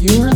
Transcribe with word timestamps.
You 0.00 0.29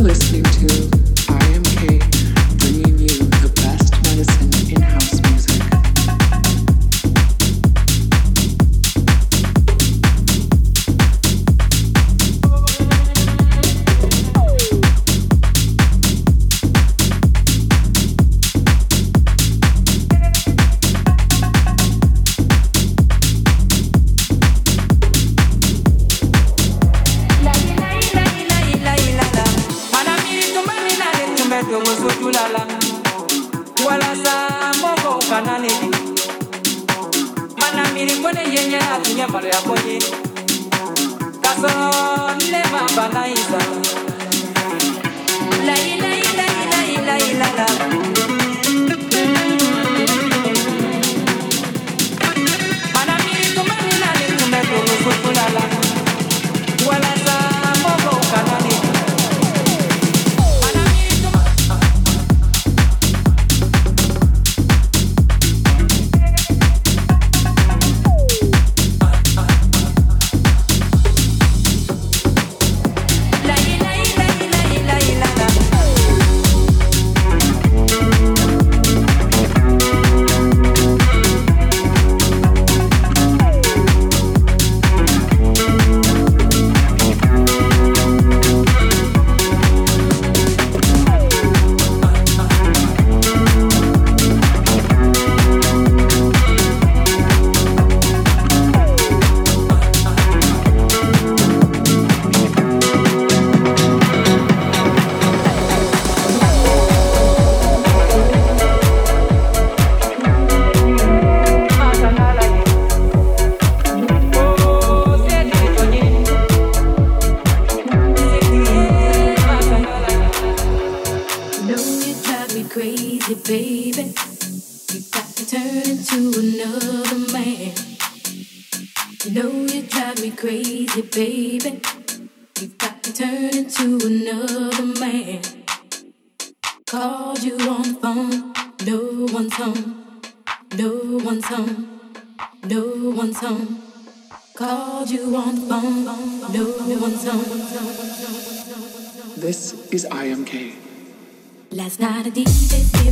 It's 151.97 152.01
not 152.01 152.27
a 152.27 152.29
DJ. 152.29 153.04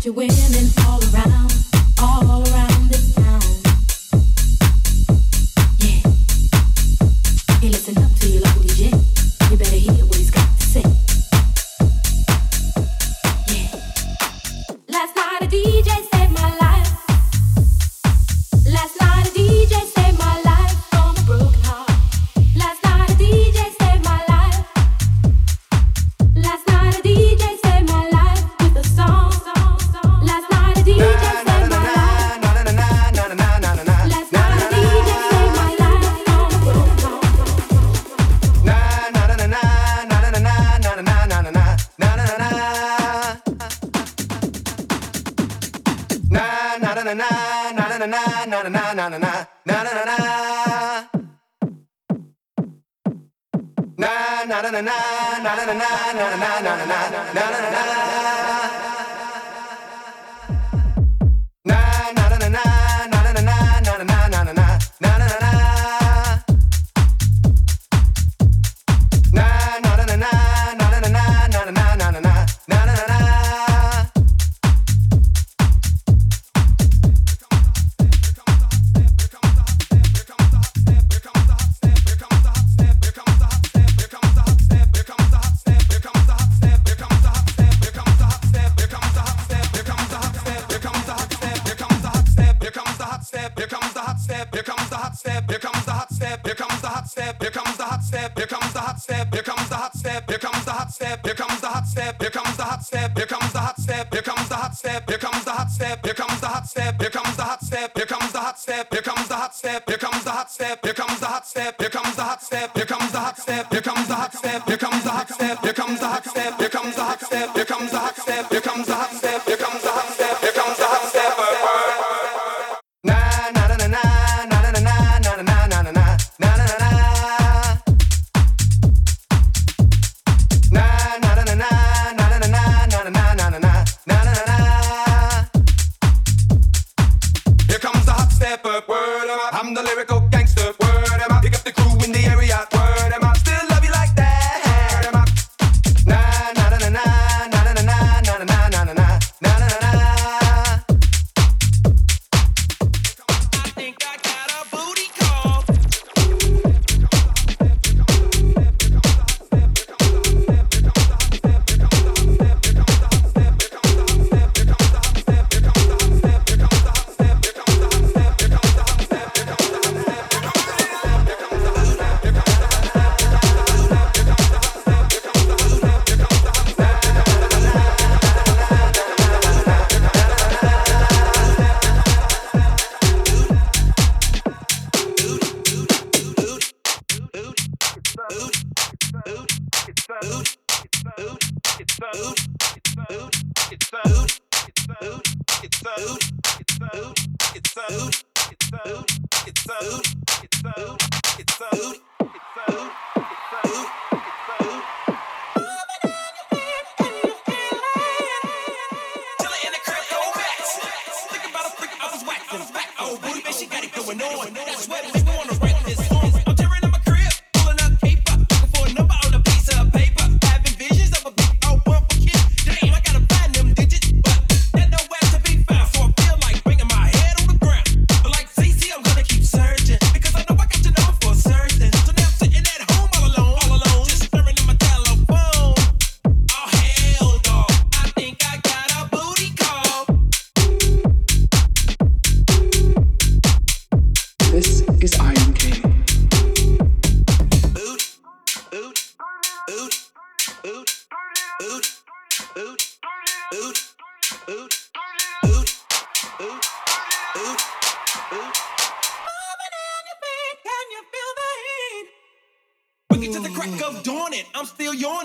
got 0.00 0.06
your 0.06 0.14
women 0.14 0.70
all 0.86 0.98
around, 1.12 1.52
all 2.00 2.42
around. 2.42 2.49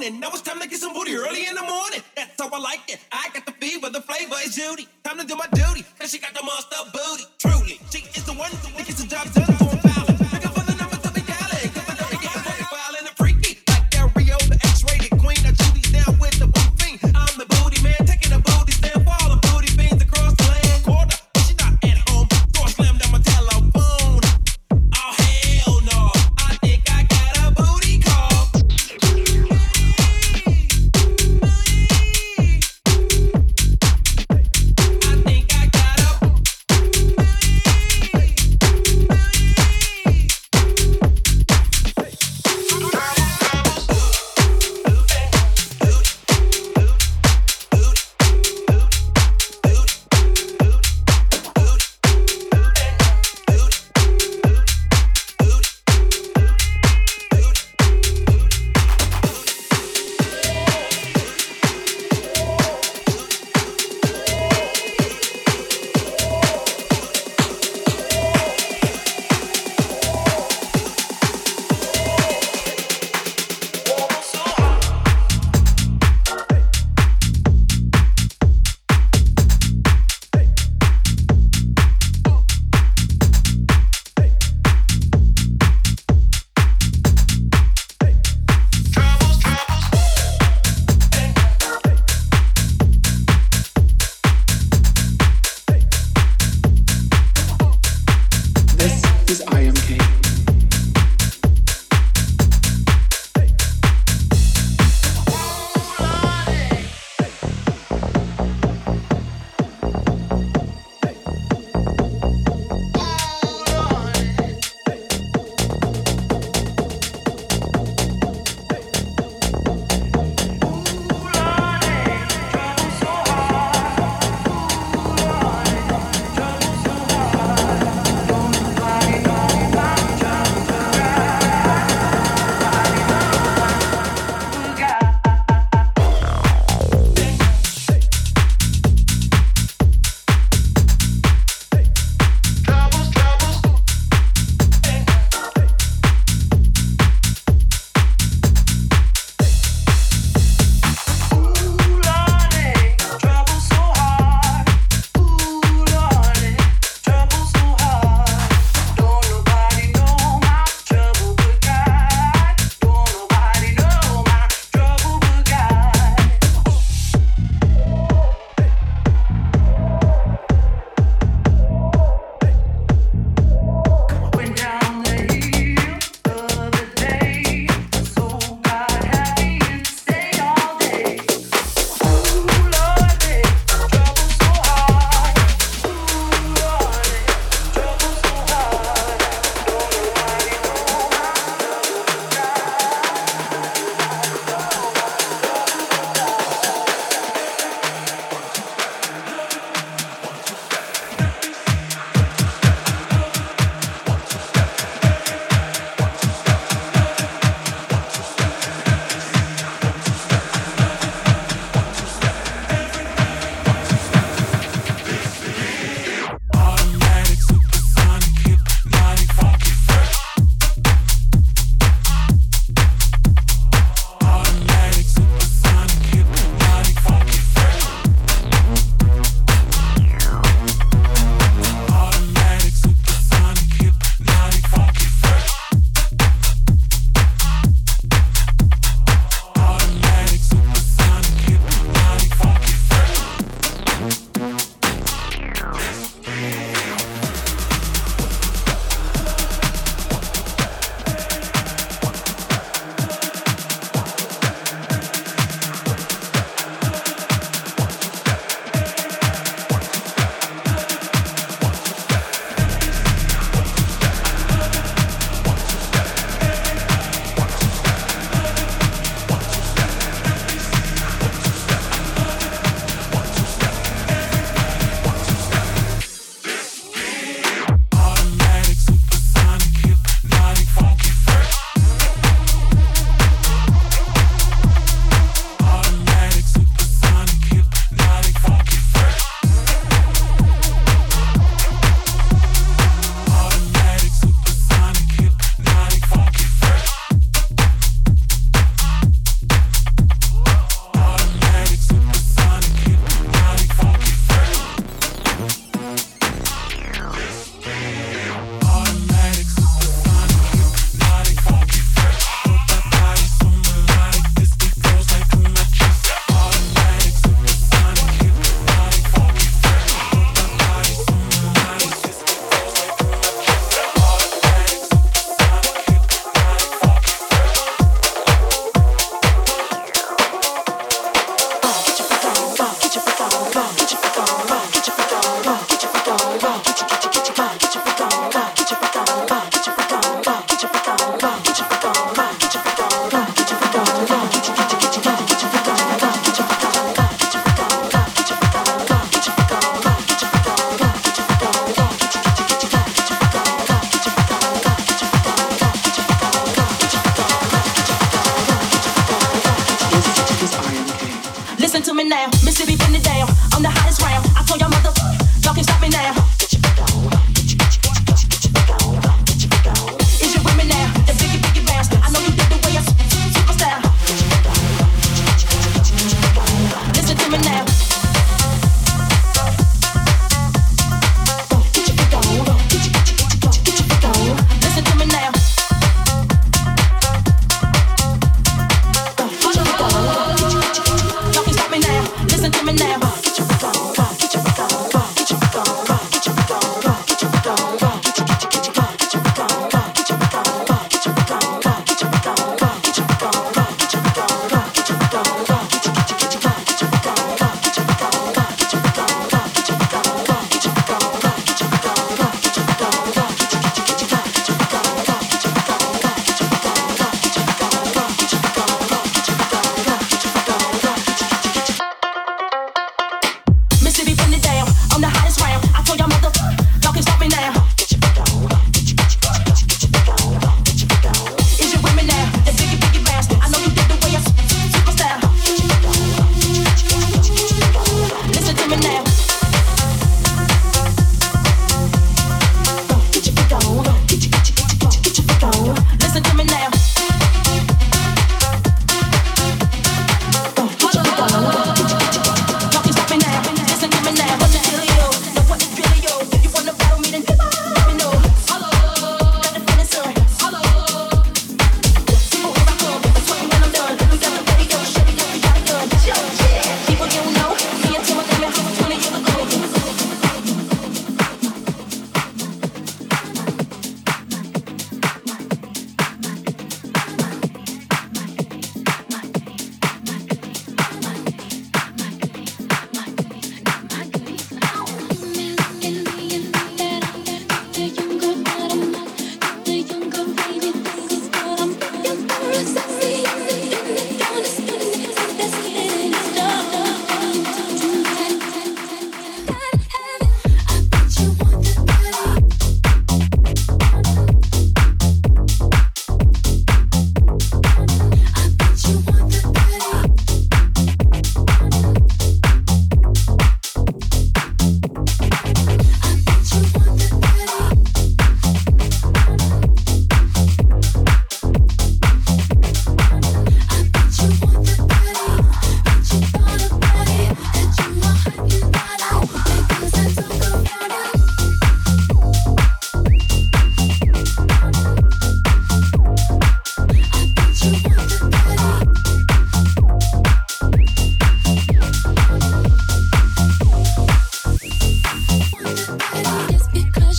morning. 0.05 0.19
Now 0.19 0.29
it's 0.29 0.41
time 0.41 0.59
to 0.61 0.67
get 0.67 0.79
some 0.79 0.93
booty 0.93 1.15
early 1.15 1.47
in 1.47 1.55
the 1.55 1.61
morning. 1.61 2.01
That's 2.15 2.41
how 2.41 2.49
I 2.51 2.59
like 2.59 2.81
it. 2.89 2.99
I 3.11 3.24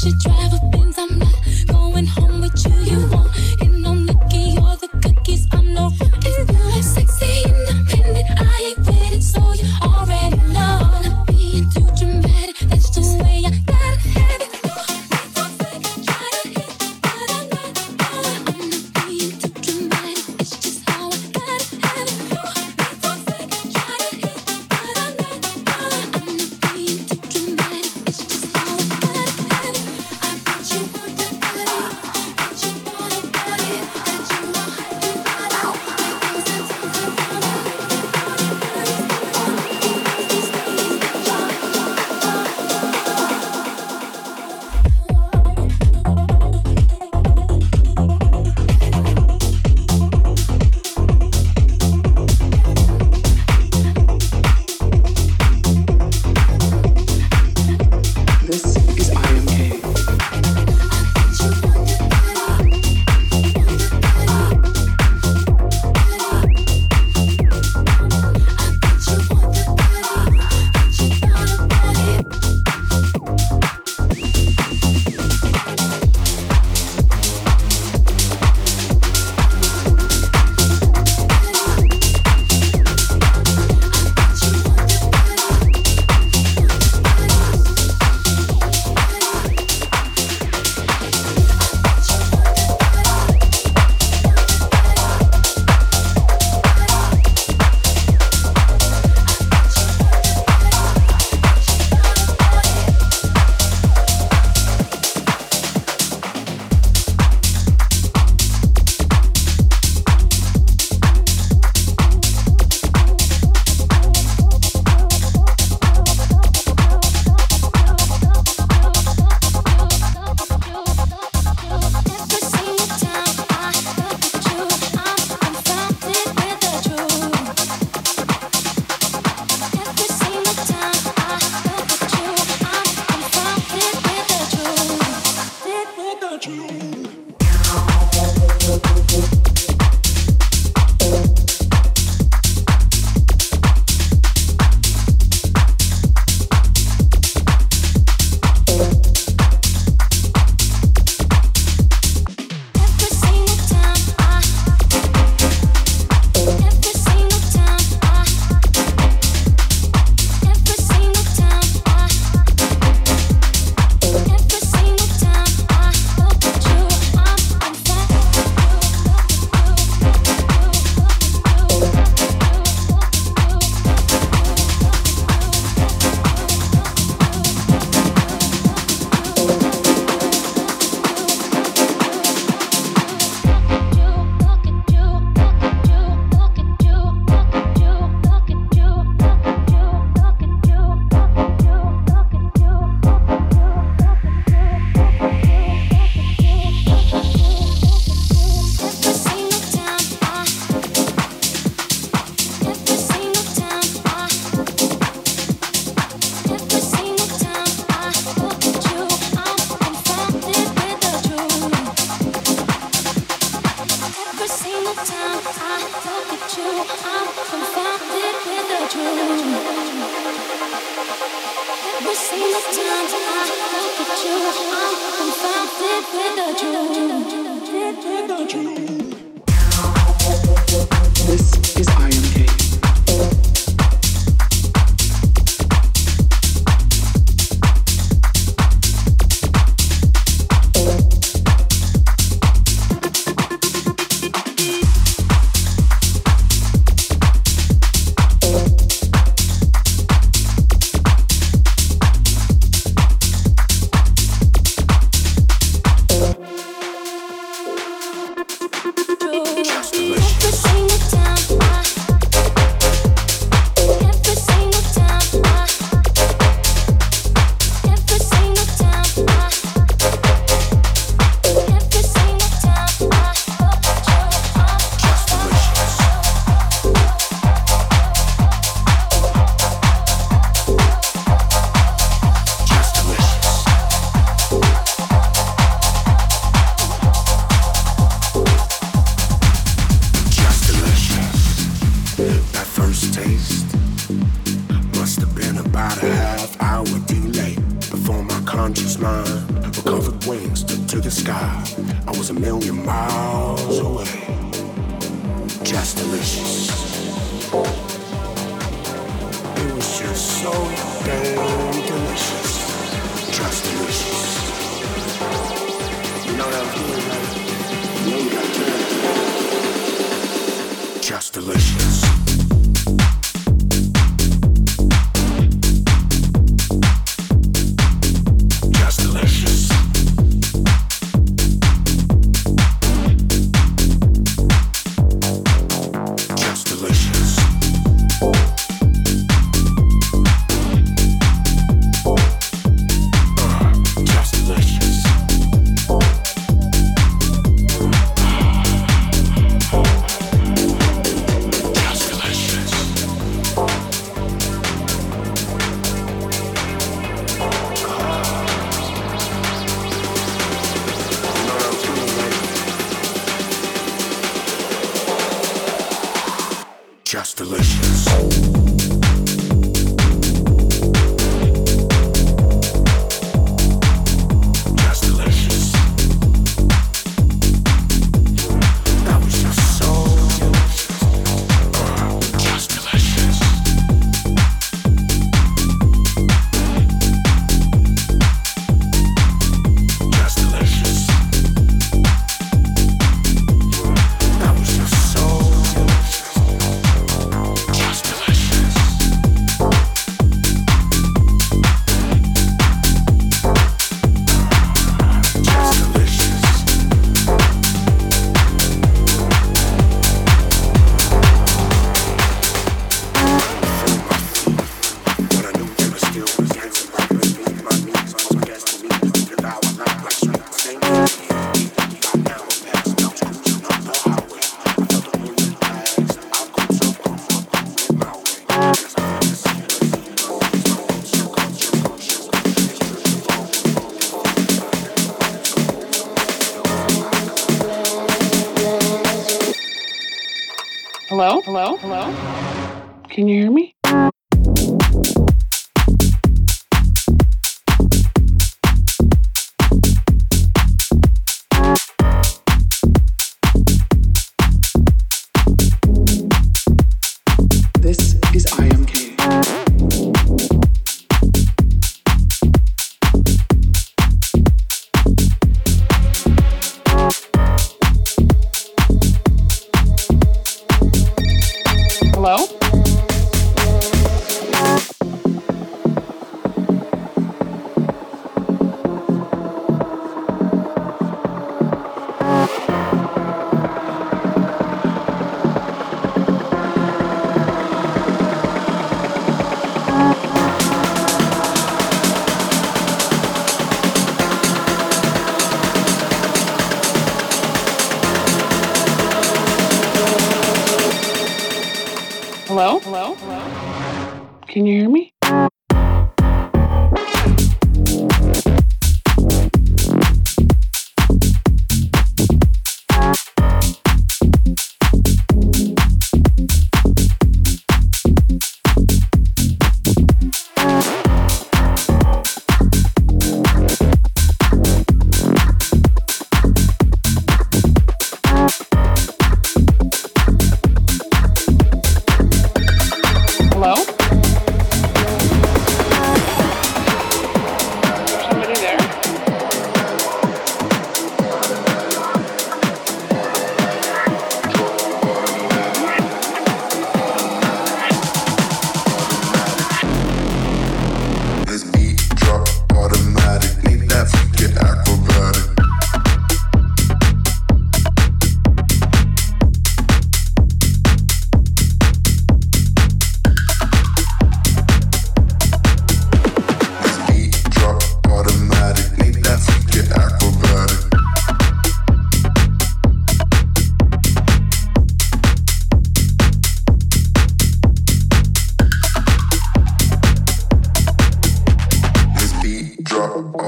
To 0.07 0.12
travel 0.19 0.56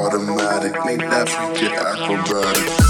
automatic. 0.08 0.72
Make 0.86 1.00
that 1.00 1.28
forget 1.28 1.72
acrobatic. 1.72 2.87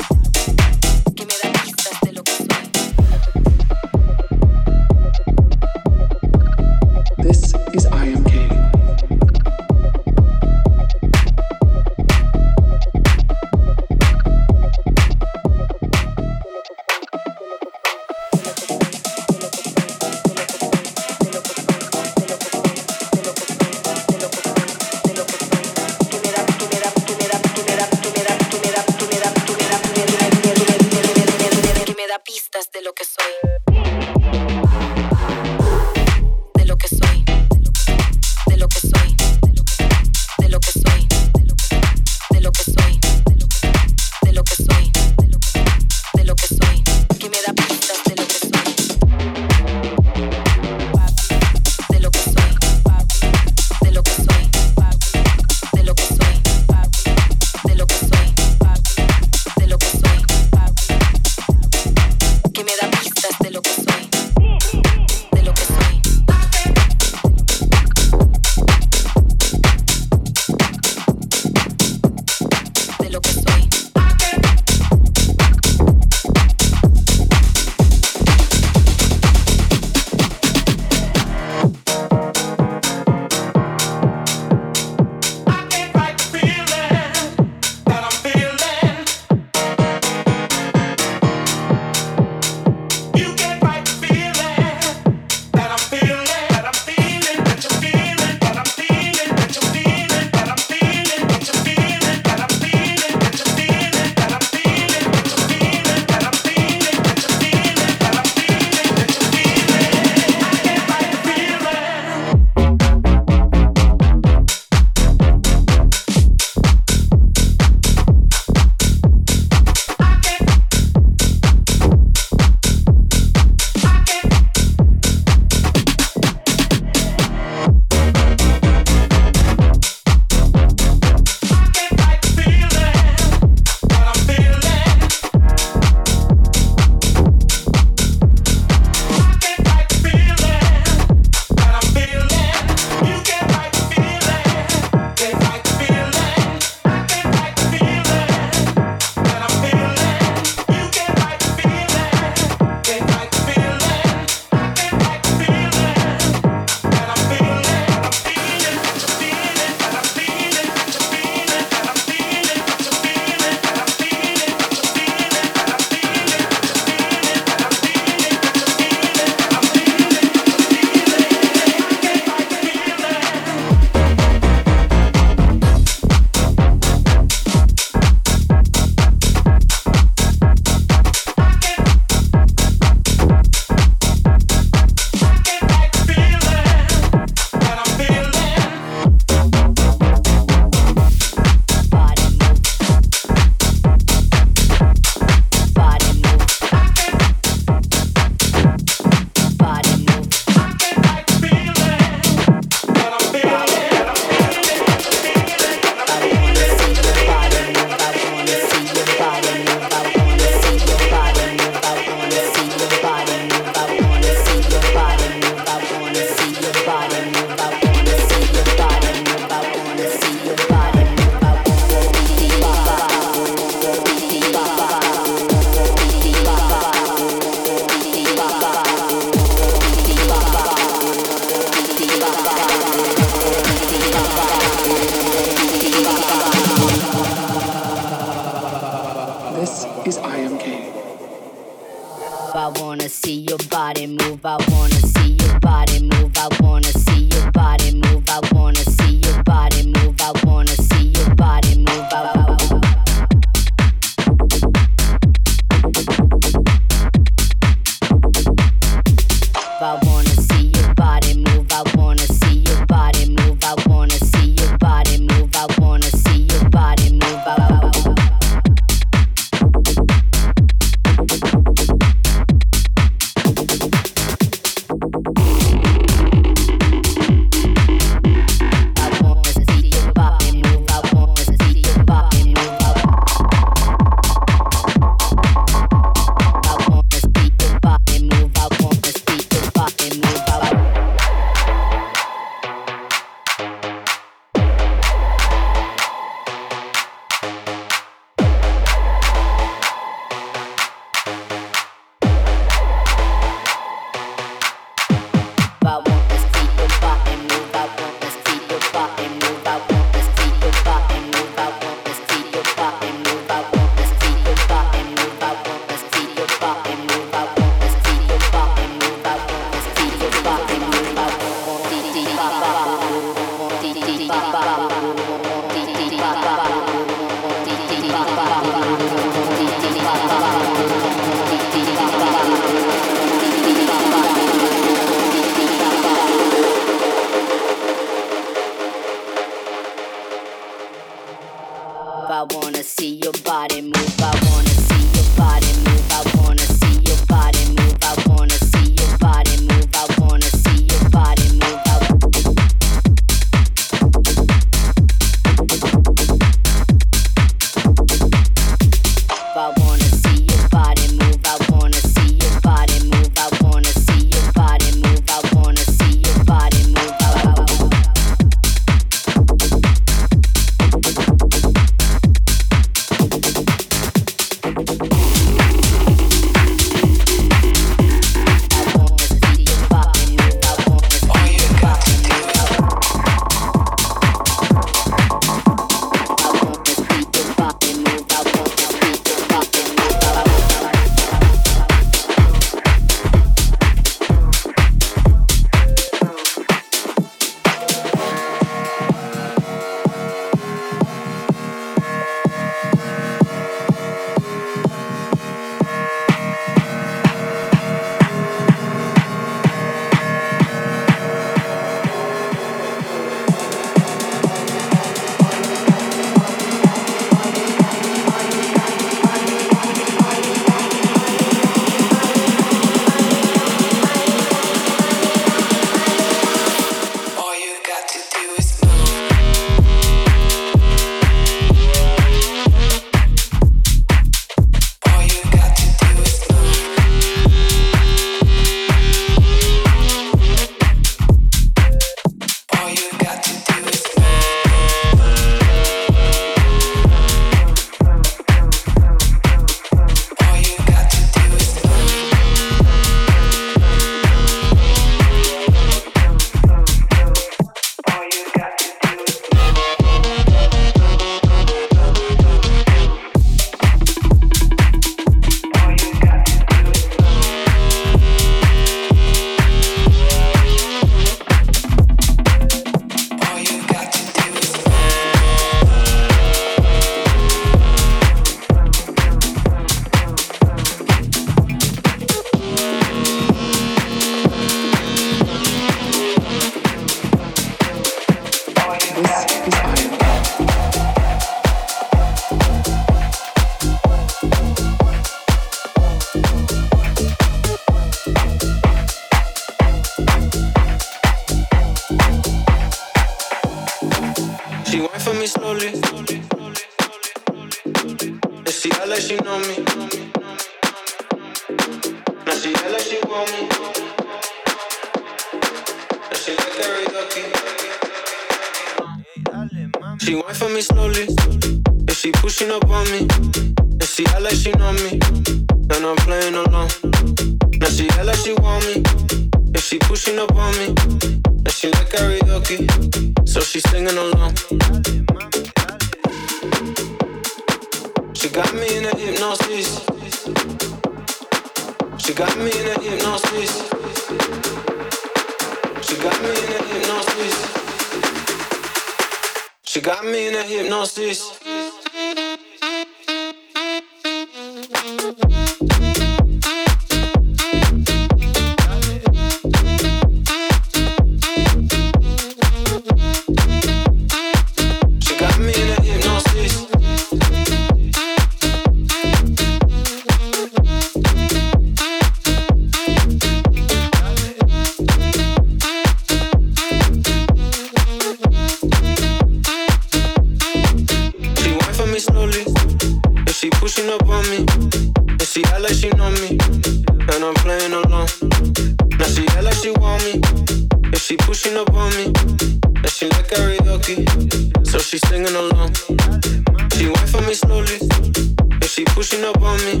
me. 599.84 600.00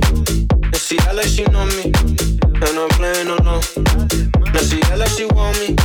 And 0.62 0.76
she 0.76 0.98
act 1.00 1.14
like 1.14 1.26
she 1.26 1.44
know 1.44 1.66
me. 1.76 1.92
And 2.64 2.78
I'm 2.78 2.88
playing 2.90 3.28
alone. 3.28 3.62
Now 4.52 4.62
she 4.62 4.82
act 4.82 4.98
like 4.98 5.10
she 5.10 5.24
want 5.26 5.58
me. 5.60 5.76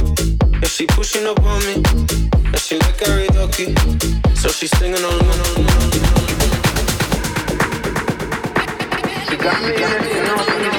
And 0.41 0.67
she 0.67 0.85
pushing 0.87 1.25
up 1.25 1.41
on 1.43 1.59
me. 1.65 1.75
And 1.75 2.59
she 2.59 2.77
like 2.79 2.97
karaoke. 2.97 3.67
So 4.37 4.49
she 4.49 4.67
singing 4.67 5.03
along. 5.03 5.37
She 9.29 9.35
got 9.37 9.61
me 9.63 9.73
in 9.75 9.91
it, 10.05 10.73
you. 10.73 10.76